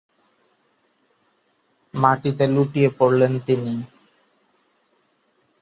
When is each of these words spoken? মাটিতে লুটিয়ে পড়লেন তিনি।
মাটিতে 1.93 2.45
লুটিয়ে 2.47 2.89
পড়লেন 2.99 3.33
তিনি। 3.45 3.73